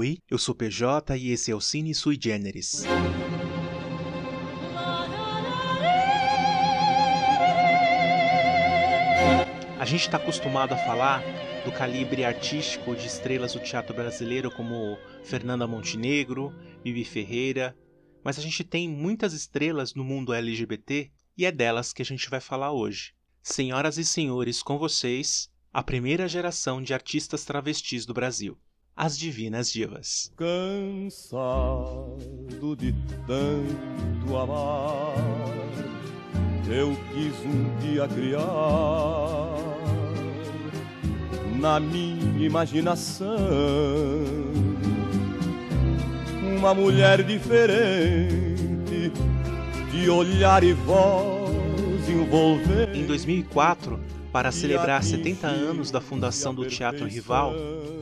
Oi, 0.00 0.16
eu 0.30 0.38
sou 0.38 0.54
PJ 0.54 1.16
e 1.16 1.32
esse 1.32 1.50
é 1.50 1.56
o 1.56 1.60
Cine 1.60 1.92
Sui 1.92 2.16
Generis. 2.22 2.84
A 9.76 9.84
gente 9.84 10.02
está 10.02 10.16
acostumado 10.18 10.72
a 10.72 10.76
falar 10.76 11.20
do 11.64 11.72
calibre 11.72 12.24
artístico 12.24 12.94
de 12.94 13.08
estrelas 13.08 13.54
do 13.54 13.58
teatro 13.58 13.92
brasileiro 13.92 14.52
como 14.52 14.96
Fernanda 15.24 15.66
Montenegro, 15.66 16.54
Bibi 16.84 17.04
Ferreira, 17.04 17.76
mas 18.22 18.38
a 18.38 18.40
gente 18.40 18.62
tem 18.62 18.88
muitas 18.88 19.32
estrelas 19.32 19.94
no 19.94 20.04
mundo 20.04 20.32
LGBT 20.32 21.10
e 21.36 21.44
é 21.44 21.50
delas 21.50 21.92
que 21.92 22.02
a 22.02 22.04
gente 22.04 22.30
vai 22.30 22.38
falar 22.38 22.70
hoje. 22.70 23.14
Senhoras 23.42 23.98
e 23.98 24.04
senhores, 24.04 24.62
com 24.62 24.78
vocês, 24.78 25.50
a 25.72 25.82
primeira 25.82 26.28
geração 26.28 26.80
de 26.80 26.94
artistas 26.94 27.44
travestis 27.44 28.06
do 28.06 28.14
Brasil, 28.14 28.56
as 28.98 29.16
Divinas 29.16 29.70
Divas. 29.70 30.32
Cansado 30.36 31.06
de 32.76 32.92
tanto 33.28 34.36
amar, 34.36 35.14
eu 36.68 36.98
quis 37.14 37.32
um 37.46 37.78
dia 37.78 38.08
criar 38.08 38.42
na 41.60 41.78
minha 41.78 42.44
imaginação 42.44 43.36
uma 46.58 46.74
mulher 46.74 47.22
diferente, 47.22 49.12
de 49.92 50.10
olhar 50.10 50.64
e 50.64 50.72
voz 50.72 52.08
envolvente. 52.08 52.98
Em 52.98 53.06
2004, 53.06 54.17
para 54.38 54.52
celebrar 54.52 55.02
70 55.02 55.48
anos 55.48 55.90
da 55.90 56.00
fundação 56.00 56.54
do 56.54 56.64
Teatro 56.64 57.08
Rival, 57.08 57.54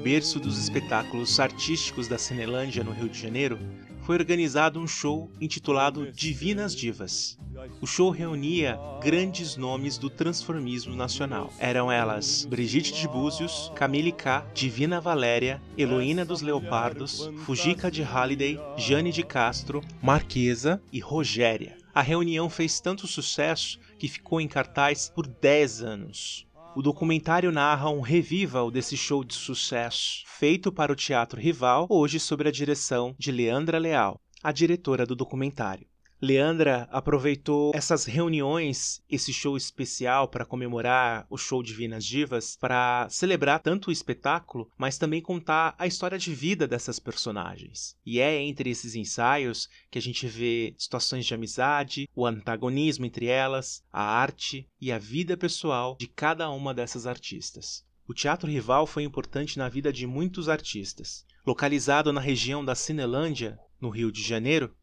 berço 0.05 0.39
dos 0.39 0.59
espetáculos 0.59 1.41
artísticos 1.41 2.09
da 2.09 2.19
Cinelândia 2.19 2.85
no 2.85 2.93
Rio 2.93 3.09
de 3.09 3.19
Janeiro, 3.19 3.59
foi 4.03 4.17
organizado 4.17 4.79
um 4.79 4.87
show 4.87 5.31
intitulado 5.41 6.13
Divinas 6.13 6.77
Divas. 6.77 7.39
O 7.81 7.87
show 7.87 8.11
reunia 8.11 8.79
grandes 9.03 9.57
nomes 9.57 9.97
do 9.97 10.11
transformismo 10.11 10.95
nacional. 10.95 11.51
Eram 11.59 11.91
elas 11.91 12.45
Brigitte 12.45 12.93
de 12.93 13.09
Búzios, 13.09 13.73
Camille 13.75 14.13
K, 14.13 14.47
Divina 14.53 15.01
Valéria, 15.01 15.63
Heloína 15.79 16.23
dos 16.23 16.43
Leopardos, 16.43 17.31
Fujica 17.47 17.91
de 17.91 18.03
Halliday, 18.03 18.61
Jane 18.77 19.11
de 19.11 19.23
Castro, 19.23 19.83
Marquesa 20.03 20.83
e 20.93 21.01
Rogéria. 21.01 21.79
A 21.95 22.03
reunião 22.03 22.51
fez 22.51 22.79
tanto 22.79 23.07
sucesso 23.07 23.81
que 23.99 24.09
ficou 24.09 24.41
em 24.41 24.49
cartaz 24.49 25.11
por 25.15 25.27
10 25.27 25.83
anos. 25.83 26.47
O 26.75 26.83
documentário 26.83 27.51
narra 27.51 27.89
um 27.89 28.01
revival 28.01 28.71
desse 28.71 28.97
show 28.97 29.25
de 29.25 29.35
sucesso, 29.35 30.23
feito 30.27 30.71
para 30.71 30.93
o 30.93 30.97
Teatro 30.97 31.41
Rival, 31.41 31.87
hoje 31.89 32.21
sob 32.21 32.47
a 32.47 32.53
direção 32.53 33.15
de 33.19 33.33
Leandra 33.33 33.79
Leal, 33.79 34.21
a 34.43 34.53
diretora 34.53 35.07
do 35.07 35.17
documentário. 35.17 35.87
Leandra 36.21 36.89
aproveitou 36.91 37.73
essas 37.75 38.07
reuniões, 38.07 39.03
esse 39.09 39.35
show 39.35 39.55
especial 39.55 40.29
para 40.29 40.47
comemorar 40.47 41.27
o 41.29 41.37
show 41.37 41.63
Divinas 41.63 42.05
Divas, 42.05 42.57
para 42.59 43.07
celebrar 43.11 43.61
tanto 43.61 43.89
o 43.89 43.93
espetáculo, 43.93 44.71
mas 44.79 44.97
também 44.97 45.21
contar 45.21 45.75
a 45.79 45.87
história 45.87 46.19
de 46.19 46.35
vida 46.35 46.67
dessas 46.67 46.99
personagens. 46.99 47.97
E 48.05 48.19
é 48.19 48.41
entre 48.41 48.71
esses 48.71 48.95
ensaios 48.95 49.69
que 49.91 49.99
a 49.99 50.03
gente 50.03 50.27
vê 50.27 50.75
situações 50.79 51.27
de 51.27 51.35
amizade, 51.35 52.09
o 52.15 52.25
antagonismo 52.25 53.05
entre 53.05 53.27
elas, 53.27 53.83
a 53.93 54.03
arte 54.03 54.67
e 54.81 54.91
a 54.91 54.99
vida 54.99 55.37
pessoal 55.37 55.97
de 56.01 56.07
cada 56.07 56.49
uma 56.51 56.73
dessas 56.73 57.07
artistas. 57.07 57.85
O 58.09 58.15
Teatro 58.15 58.49
Rival 58.49 58.87
foi 58.87 59.03
importante 59.03 59.59
na 59.59 59.69
vida 59.69 59.93
de 59.93 60.07
muitos 60.07 60.49
artistas. 60.49 61.27
Localizado 61.47 62.13
na 62.13 62.21
região 62.21 62.65
da 62.65 62.75
Cinelândia, 62.75 63.59
no 63.81 63.91
Rio 63.91 64.11
de 64.11 64.23
Janeiro, 64.23 64.75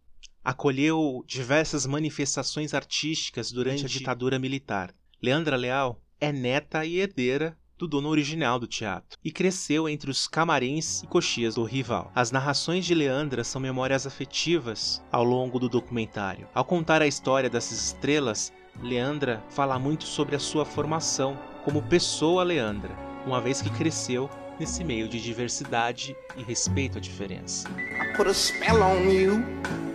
acolheu 0.44 1.24
diversas 1.26 1.86
manifestações 1.86 2.74
artísticas 2.74 3.52
durante 3.52 3.86
a 3.86 3.90
ditadura 3.90 4.38
militar. 4.38 4.94
Leandra 5.22 5.56
Leal 5.56 6.02
é 6.20 6.32
neta 6.32 6.86
e 6.86 7.00
herdeira 7.00 7.58
do 7.78 7.88
dono 7.88 8.10
original 8.10 8.60
do 8.60 8.68
teatro 8.68 9.18
e 9.24 9.32
cresceu 9.32 9.90
entre 9.90 10.10
os 10.10 10.28
camarins 10.28 11.04
e 11.04 11.08
coxias 11.08 11.56
do 11.56 11.64
rival. 11.64 12.12
As 12.16 12.32
narrações 12.32 12.86
de 12.86 12.94
Leandra 12.94 13.44
são 13.44 13.62
memórias 13.62 14.06
afetivas 14.06 15.04
ao 15.12 15.24
longo 15.24 15.60
do 15.60 15.68
documentário. 15.68 16.48
Ao 16.54 16.64
contar 16.64 17.02
a 17.02 17.08
história 17.08 17.50
dessas 17.50 17.88
estrelas, 17.88 18.54
Leandra 18.82 19.44
fala 19.50 19.78
muito 19.78 20.06
sobre 20.06 20.36
a 20.36 20.40
sua 20.40 20.66
formação 20.66 21.38
como 21.64 21.82
pessoa 21.82 22.44
Leandra, 22.44 22.96
uma 23.26 23.42
vez 23.42 23.62
que 23.62 23.70
cresceu 23.70 24.30
nesse 24.60 24.84
meio 24.84 25.08
de 25.08 25.22
diversidade 25.22 26.16
e 26.38 26.44
respeito 26.44 26.98
à 26.98 27.02
diferença. 27.02 27.68
I 27.70 28.16
put 28.16 28.30
a 28.30 28.34
spell 28.34 28.82
on 28.82 29.10
you. 29.10 29.93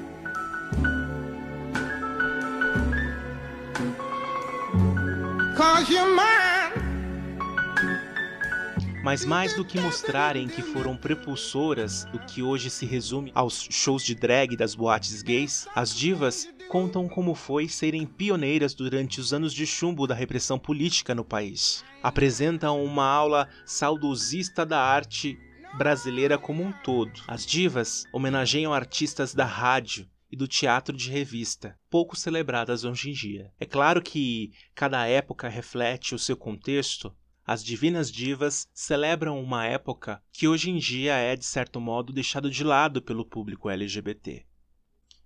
Mas 9.04 9.24
mais 9.24 9.54
do 9.54 9.64
que 9.64 9.80
mostrarem 9.80 10.48
que 10.48 10.60
foram 10.60 10.96
prepulsoras 10.96 12.04
do 12.06 12.18
que 12.18 12.42
hoje 12.42 12.68
se 12.68 12.84
resume 12.84 13.30
aos 13.34 13.66
shows 13.70 14.02
de 14.02 14.14
drag 14.14 14.56
das 14.56 14.74
boates 14.74 15.22
gays, 15.22 15.66
as 15.74 15.94
divas 15.94 16.48
contam 16.68 17.08
como 17.08 17.34
foi 17.34 17.68
serem 17.68 18.04
pioneiras 18.04 18.74
durante 18.74 19.20
os 19.20 19.32
anos 19.32 19.54
de 19.54 19.66
chumbo 19.66 20.06
da 20.06 20.14
repressão 20.14 20.58
política 20.58 21.14
no 21.14 21.24
país. 21.24 21.84
Apresentam 22.02 22.84
uma 22.84 23.06
aula 23.06 23.48
saudosista 23.64 24.66
da 24.66 24.80
arte 24.80 25.38
brasileira 25.76 26.36
como 26.36 26.62
um 26.62 26.72
todo. 26.84 27.22
As 27.26 27.46
divas 27.46 28.04
homenageiam 28.12 28.74
artistas 28.74 29.32
da 29.32 29.44
rádio, 29.44 30.06
e 30.30 30.36
do 30.36 30.46
teatro 30.46 30.96
de 30.96 31.10
revista, 31.10 31.78
pouco 31.88 32.16
celebradas 32.16 32.84
hoje 32.84 33.10
em 33.10 33.12
dia. 33.12 33.52
É 33.58 33.64
claro 33.64 34.02
que 34.02 34.52
cada 34.74 35.06
época 35.06 35.48
reflete 35.48 36.14
o 36.14 36.18
seu 36.18 36.36
contexto. 36.36 37.14
As 37.46 37.64
Divinas 37.64 38.12
Divas 38.12 38.68
celebram 38.74 39.42
uma 39.42 39.66
época 39.66 40.22
que 40.32 40.46
hoje 40.46 40.70
em 40.70 40.76
dia 40.76 41.14
é, 41.14 41.34
de 41.34 41.46
certo 41.46 41.80
modo, 41.80 42.12
deixado 42.12 42.50
de 42.50 42.62
lado 42.62 43.00
pelo 43.00 43.24
público 43.24 43.70
LGBT. 43.70 44.44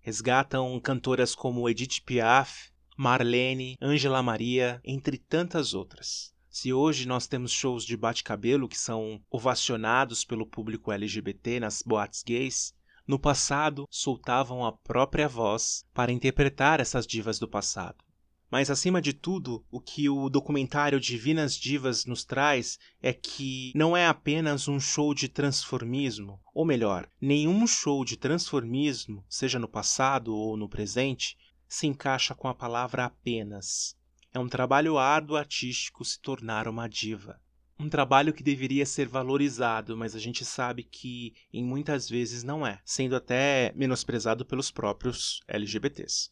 Resgatam 0.00 0.80
cantoras 0.80 1.34
como 1.34 1.68
Edith 1.68 2.00
Piaf, 2.04 2.70
Marlene, 2.96 3.76
Angela 3.80 4.22
Maria, 4.22 4.80
entre 4.84 5.18
tantas 5.18 5.74
outras. 5.74 6.32
Se 6.48 6.70
hoje 6.70 7.08
nós 7.08 7.26
temos 7.26 7.50
shows 7.50 7.82
de 7.82 7.96
bate-cabelo 7.96 8.68
que 8.68 8.78
são 8.78 9.22
ovacionados 9.30 10.22
pelo 10.22 10.46
público 10.46 10.92
LGBT 10.92 11.58
nas 11.60 11.82
boates 11.82 12.22
gays, 12.22 12.74
no 13.06 13.18
passado 13.18 13.86
soltavam 13.90 14.64
a 14.64 14.72
própria 14.72 15.28
voz 15.28 15.84
para 15.92 16.12
interpretar 16.12 16.80
essas 16.80 17.06
divas 17.06 17.38
do 17.38 17.48
passado. 17.48 18.04
Mas 18.50 18.70
acima 18.70 19.00
de 19.00 19.14
tudo, 19.14 19.64
o 19.70 19.80
que 19.80 20.10
o 20.10 20.28
documentário 20.28 21.00
Divinas 21.00 21.54
Divas 21.54 22.04
nos 22.04 22.22
traz 22.22 22.78
é 23.00 23.12
que 23.12 23.72
não 23.74 23.96
é 23.96 24.06
apenas 24.06 24.68
um 24.68 24.78
show 24.78 25.14
de 25.14 25.26
transformismo, 25.26 26.38
ou 26.54 26.64
melhor, 26.64 27.08
nenhum 27.18 27.66
show 27.66 28.04
de 28.04 28.16
transformismo, 28.16 29.24
seja 29.26 29.58
no 29.58 29.66
passado 29.66 30.36
ou 30.36 30.54
no 30.56 30.68
presente, 30.68 31.38
se 31.66 31.86
encaixa 31.86 32.34
com 32.34 32.46
a 32.46 32.54
palavra 32.54 33.06
apenas. 33.06 33.96
É 34.34 34.38
um 34.38 34.48
trabalho 34.48 34.98
árduo 34.98 35.36
artístico 35.36 36.04
se 36.04 36.20
tornar 36.20 36.68
uma 36.68 36.86
diva 36.86 37.40
um 37.82 37.88
trabalho 37.88 38.32
que 38.32 38.42
deveria 38.42 38.86
ser 38.86 39.08
valorizado, 39.08 39.96
mas 39.96 40.14
a 40.14 40.18
gente 40.18 40.44
sabe 40.44 40.84
que 40.84 41.34
em 41.52 41.64
muitas 41.64 42.08
vezes 42.08 42.42
não 42.44 42.66
é, 42.66 42.80
sendo 42.84 43.16
até 43.16 43.72
menosprezado 43.74 44.46
pelos 44.46 44.70
próprios 44.70 45.40
LGBTs. 45.48 46.30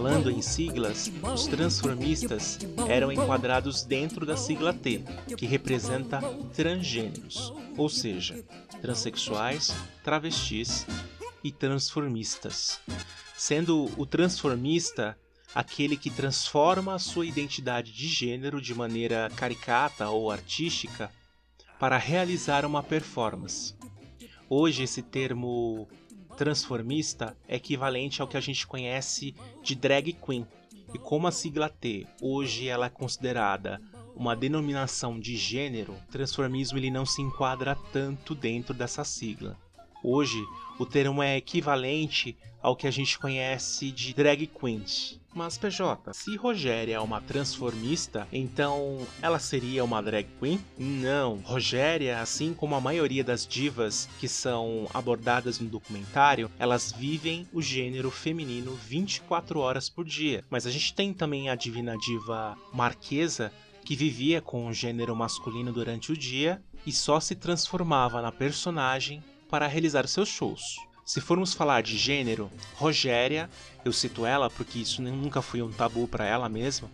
Falando 0.00 0.30
em 0.30 0.40
siglas, 0.40 1.12
os 1.22 1.46
transformistas 1.46 2.58
eram 2.88 3.12
enquadrados 3.12 3.84
dentro 3.84 4.24
da 4.24 4.34
sigla 4.34 4.72
T, 4.72 5.04
que 5.36 5.44
representa 5.44 6.22
transgêneros, 6.56 7.52
ou 7.76 7.86
seja, 7.90 8.42
transexuais, 8.80 9.76
travestis 10.02 10.86
e 11.44 11.52
transformistas. 11.52 12.80
Sendo 13.36 13.90
o 13.98 14.06
transformista 14.06 15.18
aquele 15.54 15.98
que 15.98 16.08
transforma 16.08 16.94
a 16.94 16.98
sua 16.98 17.26
identidade 17.26 17.92
de 17.92 18.08
gênero 18.08 18.58
de 18.58 18.74
maneira 18.74 19.30
caricata 19.36 20.08
ou 20.08 20.30
artística 20.30 21.10
para 21.78 21.98
realizar 21.98 22.64
uma 22.64 22.82
performance. 22.82 23.74
Hoje 24.48 24.82
esse 24.82 25.02
termo 25.02 25.86
transformista 26.40 27.36
é 27.46 27.56
equivalente 27.56 28.22
ao 28.22 28.26
que 28.26 28.34
a 28.34 28.40
gente 28.40 28.66
conhece 28.66 29.34
de 29.62 29.74
drag 29.74 30.14
queen. 30.14 30.46
E 30.94 30.98
como 30.98 31.26
a 31.26 31.30
sigla 31.30 31.68
T 31.68 32.06
hoje 32.18 32.66
ela 32.66 32.86
é 32.86 32.88
considerada 32.88 33.78
uma 34.16 34.34
denominação 34.34 35.20
de 35.20 35.36
gênero, 35.36 35.94
transformismo 36.10 36.78
ele 36.78 36.90
não 36.90 37.04
se 37.04 37.20
enquadra 37.20 37.76
tanto 37.92 38.34
dentro 38.34 38.72
dessa 38.72 39.04
sigla. 39.04 39.58
Hoje, 40.02 40.42
o 40.78 40.86
termo 40.86 41.22
é 41.22 41.36
equivalente 41.36 42.36
ao 42.62 42.76
que 42.76 42.86
a 42.86 42.90
gente 42.90 43.18
conhece 43.18 43.90
de 43.90 44.14
drag 44.14 44.46
queens. 44.46 45.20
Mas 45.32 45.56
PJ, 45.56 46.12
se 46.12 46.36
Rogéria 46.36 46.96
é 46.96 47.00
uma 47.00 47.20
transformista, 47.20 48.26
então 48.32 49.06
ela 49.22 49.38
seria 49.38 49.84
uma 49.84 50.02
drag 50.02 50.26
queen? 50.40 50.60
Não. 50.76 51.36
Rogéria, 51.44 52.20
assim 52.20 52.52
como 52.52 52.74
a 52.74 52.80
maioria 52.80 53.22
das 53.22 53.46
divas 53.46 54.08
que 54.18 54.26
são 54.26 54.88
abordadas 54.92 55.60
no 55.60 55.68
documentário, 55.68 56.50
elas 56.58 56.90
vivem 56.90 57.46
o 57.52 57.62
gênero 57.62 58.10
feminino 58.10 58.74
24 58.74 59.60
horas 59.60 59.88
por 59.88 60.04
dia. 60.04 60.44
Mas 60.50 60.66
a 60.66 60.70
gente 60.70 60.94
tem 60.94 61.14
também 61.14 61.48
a 61.48 61.54
divina 61.54 61.96
diva 61.96 62.58
Marquesa, 62.72 63.52
que 63.84 63.94
vivia 63.94 64.40
com 64.40 64.66
o 64.66 64.72
gênero 64.72 65.14
masculino 65.14 65.72
durante 65.72 66.10
o 66.10 66.16
dia 66.16 66.60
e 66.84 66.92
só 66.92 67.20
se 67.20 67.34
transformava 67.34 68.20
na 68.20 68.32
personagem 68.32 69.22
para 69.50 69.66
realizar 69.66 70.06
seus 70.06 70.28
shows. 70.28 70.76
Se 71.04 71.20
formos 71.20 71.52
falar 71.52 71.82
de 71.82 71.98
gênero, 71.98 72.50
Rogéria, 72.76 73.50
eu 73.84 73.92
cito 73.92 74.24
ela 74.24 74.48
porque 74.48 74.78
isso 74.78 75.02
nunca 75.02 75.42
foi 75.42 75.60
um 75.60 75.72
tabu 75.72 76.06
para 76.06 76.24
ela 76.24 76.48
mesma, 76.48 76.88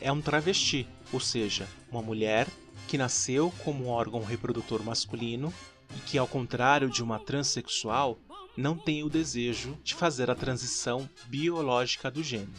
é 0.00 0.10
um 0.10 0.20
travesti, 0.20 0.88
ou 1.12 1.20
seja, 1.20 1.68
uma 1.90 2.02
mulher 2.02 2.48
que 2.88 2.98
nasceu 2.98 3.52
como 3.62 3.86
órgão 3.86 4.24
reprodutor 4.24 4.82
masculino 4.82 5.54
e 5.96 6.00
que, 6.00 6.18
ao 6.18 6.26
contrário 6.26 6.90
de 6.90 7.02
uma 7.02 7.20
transexual, 7.20 8.18
não 8.56 8.76
tem 8.76 9.04
o 9.04 9.08
desejo 9.08 9.78
de 9.84 9.94
fazer 9.94 10.30
a 10.30 10.34
transição 10.34 11.08
biológica 11.28 12.10
do 12.10 12.22
gênero. 12.22 12.50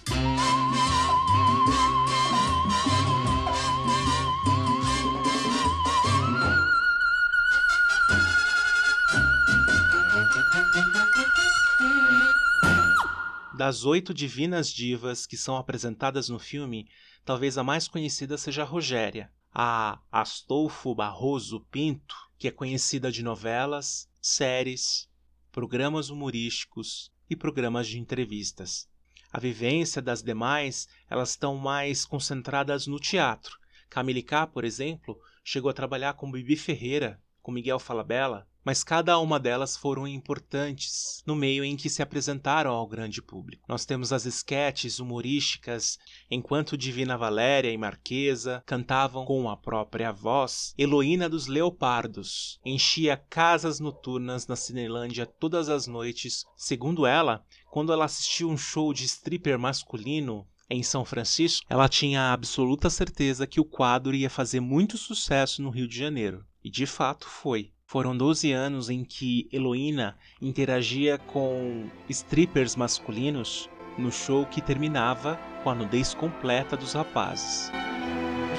Das 13.61 13.85
oito 13.85 14.13
divinas 14.13 14.71
divas 14.71 15.27
que 15.27 15.37
são 15.37 15.55
apresentadas 15.55 16.29
no 16.29 16.39
filme, 16.39 16.89
talvez 17.23 17.57
a 17.59 17.63
mais 17.63 17.87
conhecida 17.87 18.37
seja 18.37 18.63
a 18.63 18.65
Rogéria, 18.65 19.31
a 19.53 19.99
Astolfo 20.11 20.95
Barroso 20.95 21.59
Pinto, 21.69 22.15
que 22.39 22.47
é 22.47 22.51
conhecida 22.51 23.11
de 23.11 23.21
novelas, 23.21 24.09
séries, 24.19 25.07
programas 25.51 26.09
humorísticos 26.09 27.11
e 27.29 27.35
programas 27.35 27.87
de 27.87 27.99
entrevistas. 27.99 28.89
A 29.31 29.39
vivência 29.39 30.01
das 30.01 30.23
demais, 30.23 30.87
elas 31.09 31.29
estão 31.29 31.55
mais 31.55 32.03
concentradas 32.03 32.87
no 32.87 32.99
teatro. 32.99 33.57
Camille 33.89 34.23
K, 34.23 34.47
por 34.47 34.63
exemplo, 34.63 35.19
chegou 35.43 35.69
a 35.69 35.73
trabalhar 35.73 36.13
com 36.15 36.31
Bibi 36.31 36.55
Ferreira, 36.55 37.21
com 37.41 37.51
Miguel 37.51 37.79
Falabella, 37.79 38.47
mas 38.63 38.83
cada 38.83 39.17
uma 39.17 39.39
delas 39.39 39.75
foram 39.75 40.07
importantes 40.07 41.23
no 41.25 41.35
meio 41.35 41.63
em 41.63 41.75
que 41.75 41.89
se 41.89 42.01
apresentaram 42.01 42.71
ao 42.71 42.87
grande 42.87 43.21
público. 43.21 43.63
Nós 43.67 43.85
temos 43.85 44.13
as 44.13 44.25
esquetes 44.25 44.99
humorísticas, 44.99 45.97
enquanto 46.29 46.77
Divina 46.77 47.17
Valéria 47.17 47.71
e 47.71 47.77
Marquesa 47.77 48.63
cantavam 48.65 49.25
com 49.25 49.49
a 49.49 49.57
própria 49.57 50.11
voz, 50.11 50.73
Heloína 50.77 51.27
dos 51.27 51.47
Leopardos 51.47 52.59
enchia 52.63 53.17
casas 53.17 53.79
noturnas 53.79 54.45
na 54.45 54.55
Cinelândia 54.55 55.25
todas 55.25 55.67
as 55.67 55.87
noites. 55.87 56.45
Segundo 56.55 57.05
ela, 57.05 57.43
quando 57.71 57.91
ela 57.91 58.05
assistiu 58.05 58.49
um 58.49 58.57
show 58.57 58.93
de 58.93 59.05
stripper 59.05 59.57
masculino, 59.57 60.47
em 60.69 60.83
São 60.83 61.03
Francisco, 61.03 61.65
ela 61.69 61.89
tinha 61.89 62.31
absoluta 62.31 62.89
certeza 62.89 63.45
que 63.45 63.59
o 63.59 63.65
quadro 63.65 64.15
ia 64.15 64.29
fazer 64.29 64.61
muito 64.61 64.97
sucesso 64.97 65.61
no 65.61 65.69
Rio 65.69 65.85
de 65.85 65.97
Janeiro. 65.97 66.45
E 66.63 66.69
de 66.69 66.85
fato 66.85 67.27
foi. 67.27 67.71
Foram 67.85 68.15
12 68.15 68.51
anos 68.51 68.89
em 68.89 69.03
que 69.03 69.49
Heloína 69.51 70.17
interagia 70.41 71.17
com 71.17 71.89
strippers 72.09 72.75
masculinos 72.75 73.69
no 73.97 74.11
show 74.11 74.45
que 74.45 74.61
terminava 74.61 75.37
com 75.63 75.71
a 75.71 75.75
nudez 75.75 76.13
completa 76.13 76.77
dos 76.77 76.93
rapazes. 76.93 77.69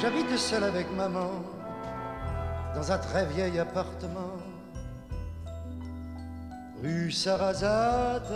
J'habite 0.00 0.36
seul 0.36 0.64
avec 0.64 0.90
maman 0.96 1.44
dans 2.74 2.90
un 2.90 2.98
très 2.98 3.24
vieil 3.24 3.58
appartement 3.58 4.36
rue 6.82 7.10
Sarrazade. 7.12 8.26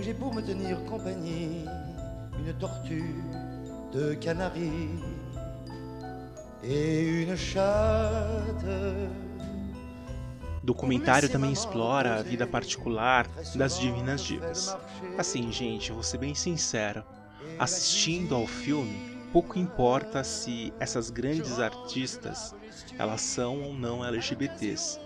J'ai 0.00 0.14
pour 0.14 0.32
me 0.34 0.40
tenir 0.40 0.82
compagnie 0.84 1.64
une 2.38 2.52
tortue 2.58 3.22
de 3.92 4.14
Canaries. 4.14 5.11
O 10.62 10.64
documentário 10.64 11.28
também 11.28 11.52
explora 11.52 12.20
a 12.20 12.22
vida 12.22 12.46
particular 12.46 13.26
das 13.56 13.80
divinas 13.80 14.22
divas. 14.22 14.76
Assim, 15.18 15.50
gente, 15.50 15.90
vou 15.90 16.04
ser 16.04 16.18
bem 16.18 16.36
sincero, 16.36 17.02
assistindo 17.58 18.36
ao 18.36 18.46
filme, 18.46 19.18
pouco 19.32 19.58
importa 19.58 20.22
se 20.22 20.72
essas 20.78 21.10
grandes 21.10 21.58
artistas 21.58 22.54
elas 22.96 23.22
são 23.22 23.60
ou 23.62 23.74
não 23.74 24.04
LGBTs. 24.04 25.00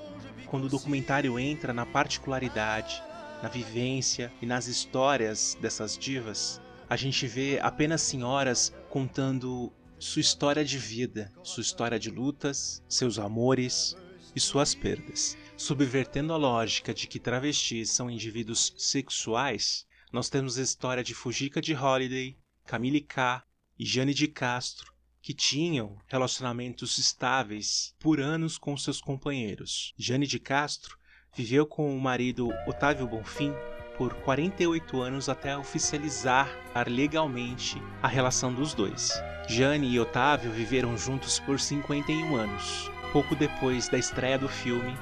Quando 0.45 0.65
o 0.65 0.69
documentário 0.69 1.39
entra 1.39 1.73
na 1.73 1.87
particularidade, 1.87 3.03
na 3.43 3.49
vivência 3.49 4.31
e 4.43 4.47
nas 4.47 4.67
histórias 4.67 5.57
dessas 5.59 5.97
divas, 5.97 6.61
a 6.89 6.97
gente 6.97 7.27
vê 7.27 7.59
apenas 7.63 8.03
senhoras 8.03 8.75
contando 8.91 9.73
sua 9.99 10.21
história 10.21 10.65
de 10.65 10.79
vida, 10.79 11.33
sua 11.43 11.63
história 11.63 11.99
de 11.99 12.11
lutas, 12.11 12.83
seus 12.89 13.19
amores 13.19 13.97
e 14.35 14.41
suas 14.41 14.75
perdas. 14.75 15.37
Subvertendo 15.57 16.33
a 16.33 16.37
lógica 16.37 16.93
de 16.93 17.07
que 17.07 17.19
travestis 17.19 17.91
são 17.91 18.11
indivíduos 18.11 18.75
sexuais, 18.77 19.87
nós 20.13 20.29
temos 20.29 20.59
a 20.59 20.63
história 20.63 21.03
de 21.03 21.15
Fujica 21.15 21.61
de 21.61 21.75
Holiday, 21.75 22.37
Camille 22.65 23.01
K 23.01 23.43
e 23.79 23.87
Jane 23.87 24.13
de 24.13 24.29
Castro, 24.29 24.93
que 25.23 25.33
tinham 25.33 25.99
relacionamentos 26.07 26.99
estáveis 26.99 27.95
por 27.99 28.21
anos 28.21 28.59
com 28.59 28.77
seus 28.77 29.01
companheiros. 29.01 29.95
Jane 29.97 30.27
de 30.27 30.39
Castro 30.39 30.99
viveu 31.35 31.67
com 31.67 31.97
o 31.97 32.01
marido 32.01 32.49
Otávio 32.67 33.09
Bonfim 33.09 33.53
por 33.97 34.15
48 34.15 35.01
anos 35.01 35.29
até 35.29 35.57
oficializar 35.57 36.49
legalmente 36.87 37.81
a 38.03 38.09
relação 38.09 38.53
dos 38.53 38.75
dois. 38.75 39.13
Jane 39.49 39.89
e 39.89 40.01
Otávio 40.01 40.51
viveram 40.51 40.97
juntos 40.97 41.39
por 41.41 41.59
51 41.59 42.37
anos. 42.37 42.91
Pouco 43.13 43.35
depois 43.35 43.89
da 43.89 43.99
estreia 43.99 44.39
do 44.39 44.49
filme, 44.49 44.97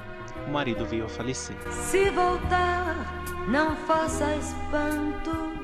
o 0.47 0.51
marido 0.51 0.85
veio 0.85 1.05
a 1.05 1.09
falecer. 1.09 1.55
Se 1.71 2.09
voltar, 2.11 2.95
não 3.47 3.75
faça 3.75 4.35
espanto. 4.35 5.55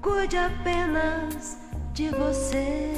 Cuide 0.00 0.36
apenas 0.36 1.58
de 1.92 2.08
você. 2.10 2.92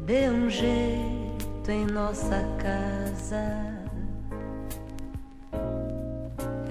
Dê 0.00 0.28
um 0.28 0.48
jeito 0.50 1.70
em 1.70 1.86
nossa 1.86 2.44
casa. 2.62 3.69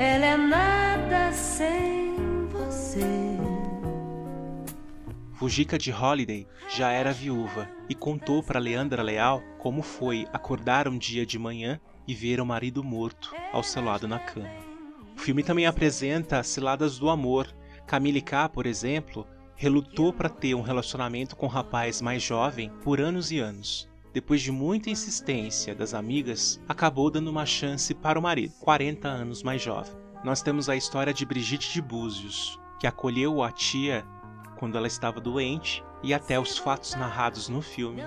Ela 0.02 0.26
é 0.28 0.38
nada 0.38 1.34
sem 1.34 2.16
você. 2.48 3.04
Fujica 5.34 5.78
de 5.78 5.92
Holiday 5.92 6.48
já 6.70 6.90
era 6.90 7.12
viúva 7.12 7.70
e 7.90 7.94
contou 7.94 8.42
para 8.42 8.62
Leandra 8.62 9.04
Leal 9.04 9.44
como 9.58 9.82
foi 9.82 10.26
acordar 10.32 10.88
um 10.88 10.98
dia 10.98 11.26
de 11.26 11.38
manhã 11.38 11.82
e 12.08 12.16
ver 12.16 12.40
o 12.40 12.46
marido 12.46 12.82
morto 12.82 13.36
ao 13.52 13.62
seu 13.62 13.84
lado 13.84 14.08
na 14.08 14.20
cama. 14.20 14.48
O 15.18 15.20
filme 15.20 15.44
também 15.44 15.66
apresenta 15.66 16.42
ciladas 16.44 16.98
do 16.98 17.10
amor. 17.10 17.54
Camille 17.86 18.22
K, 18.22 18.48
por 18.48 18.66
exemplo, 18.66 19.28
relutou 19.54 20.14
para 20.14 20.30
ter 20.30 20.56
um 20.56 20.62
relacionamento 20.62 21.36
com 21.36 21.46
um 21.46 21.50
rapaz 21.50 22.02
mais 22.02 22.24
jovem 22.24 22.72
por 22.86 23.02
anos 23.02 23.32
e 23.32 23.40
anos 23.40 23.90
depois 24.14 24.42
de 24.42 24.52
muita 24.52 24.90
insistência 24.90 25.76
das 25.76 25.94
amigas, 25.94 26.60
acabou 26.68 27.12
dando 27.12 27.30
uma 27.30 27.46
chance 27.46 27.94
para 27.94 28.18
o 28.18 28.22
marido, 28.22 28.54
40 28.60 29.08
anos 29.08 29.44
mais 29.44 29.62
jovem. 29.62 29.94
Nós 30.24 30.42
temos 30.42 30.68
a 30.68 30.76
história 30.76 31.14
de 31.14 31.26
Brigitte 31.26 31.72
de 31.72 31.82
Búzios, 31.82 32.60
que 32.80 32.88
acolheu 32.88 33.42
a 33.44 33.52
tia 33.52 34.06
quando 34.58 34.78
ela 34.78 34.88
estava 34.88 35.22
doente 35.22 35.84
e 36.04 36.14
até 36.14 36.40
os 36.40 36.58
fatos 36.58 36.96
narrados 36.96 37.48
no 37.48 37.62
filme, 37.62 38.04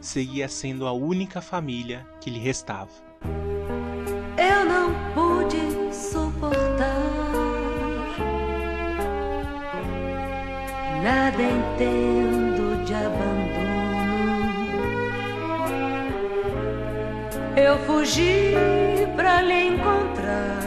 seguia 0.00 0.48
sendo 0.48 0.86
a 0.86 0.92
única 0.92 1.40
família 1.40 2.06
que 2.20 2.30
lhe 2.30 2.38
restava. 2.38 2.90
Eu 4.36 4.64
não 4.64 4.94
pude 5.14 5.94
suportar 5.94 7.08
nada 11.02 11.42
entendo 11.42 12.27
eu 17.68 17.78
fugi 17.84 18.54
pra 19.14 19.42
lhe 19.42 19.66
encontrar. 19.68 20.58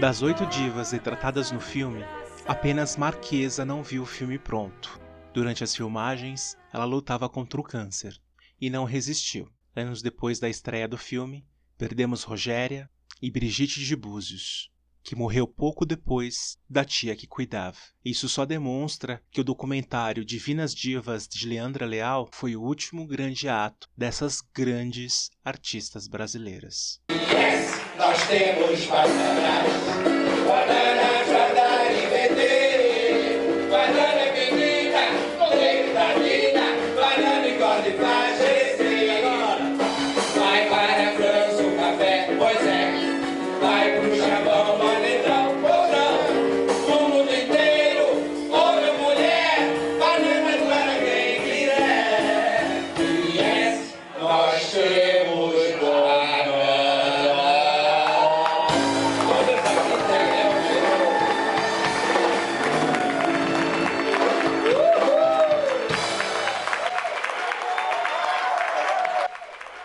Das 0.00 0.20
oito 0.20 0.44
divas 0.46 0.90
retratadas 0.90 1.52
no 1.52 1.60
filme, 1.60 2.04
apenas 2.44 2.96
Marquesa 2.96 3.64
não 3.64 3.84
viu 3.84 4.02
o 4.02 4.06
filme 4.06 4.36
pronto. 4.36 5.00
Durante 5.32 5.62
as 5.62 5.76
filmagens, 5.76 6.56
ela 6.72 6.84
lutava 6.84 7.28
contra 7.28 7.60
o 7.60 7.64
câncer 7.64 8.20
e 8.60 8.68
não 8.68 8.84
resistiu. 8.84 9.48
Anos 9.76 10.02
depois 10.02 10.40
da 10.40 10.48
estreia 10.48 10.88
do 10.88 10.98
filme, 10.98 11.46
perdemos 11.76 12.24
Rogéria 12.24 12.90
e 13.22 13.30
Brigitte 13.30 13.84
de 13.84 13.94
Búzios, 13.94 14.72
que 15.08 15.16
morreu 15.16 15.46
pouco 15.46 15.86
depois 15.86 16.58
da 16.68 16.84
tia 16.84 17.16
que 17.16 17.26
cuidava. 17.26 17.78
Isso 18.04 18.28
só 18.28 18.44
demonstra 18.44 19.22
que 19.30 19.40
o 19.40 19.44
documentário 19.44 20.22
Divinas 20.22 20.74
Divas 20.74 21.26
de 21.26 21.48
Leandra 21.48 21.86
Leal 21.86 22.28
foi 22.30 22.54
o 22.54 22.60
último 22.60 23.06
grande 23.06 23.48
ato 23.48 23.88
dessas 23.96 24.42
grandes 24.54 25.30
artistas 25.42 26.06
brasileiras. 26.06 27.00
Yes, 27.10 27.80
nós 27.96 28.28
temos 28.28 28.86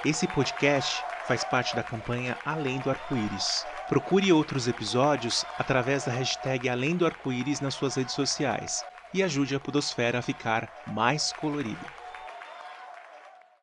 Esse 0.06 0.28
podcast 0.28 1.02
faz 1.26 1.46
parte 1.46 1.74
da 1.78 1.82
campanha 1.82 2.36
Além 2.44 2.78
do 2.78 2.90
Arco-Íris. 2.90 3.66
Procure 3.88 4.34
outros 4.34 4.68
episódios 4.68 5.46
através 5.58 6.04
da 6.04 6.12
hashtag 6.12 6.68
Além 6.68 6.98
do 6.98 7.06
Arco-Íris 7.06 7.62
nas 7.62 7.74
suas 7.74 7.96
redes 7.96 8.14
sociais 8.14 8.84
e 9.14 9.24
ajude 9.24 9.56
a 9.56 9.60
Podosfera 9.62 10.20
a 10.20 10.22
ficar 10.22 10.68
mais 10.86 11.32
colorida. 11.32 12.03